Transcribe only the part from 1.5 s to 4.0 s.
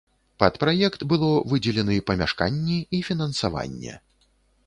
выдзелены памяшканні і фінансаванне.